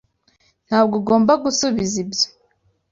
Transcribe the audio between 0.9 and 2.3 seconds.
ugomba gusubiza ibyo.